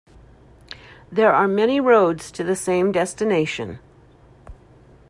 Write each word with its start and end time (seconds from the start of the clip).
There 1.11 1.31
are 1.31 1.47
many 1.47 1.79
roads 1.79 2.31
to 2.31 2.43
the 2.43 2.55
same 2.55 2.91
destination. 2.91 3.77